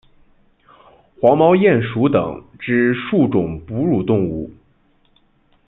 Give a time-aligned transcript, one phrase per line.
[1.21, 4.49] 黄毛鼹属等之数种哺乳动物。